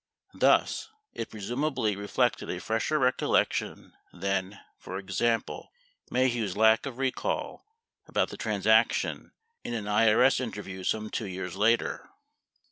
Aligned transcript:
Thus, 0.33 0.89
it 1.13 1.29
presumably 1.29 1.95
reflected 1.95 2.49
a 2.49 2.59
fresher 2.59 2.97
recollection 2.97 3.93
than, 4.11 4.59
for 4.79 4.97
example, 4.97 5.71
Maheu's 6.09 6.57
lack 6.57 6.87
of 6.87 6.97
recall 6.97 7.67
about 8.07 8.29
the 8.29 8.35
transaction 8.37 9.31
in 9.63 9.75
an 9.75 9.85
IRS 9.85 10.39
interview 10.39 10.83
some 10.83 11.11
2 11.11 11.27
years 11.27 11.55
later. 11.55 12.09